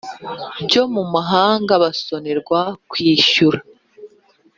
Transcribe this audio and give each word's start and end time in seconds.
byo 0.65 0.83
mu 0.93 1.03
mahanga 1.13 1.73
basonerwa 1.83 2.59
kwishyura 2.89 3.59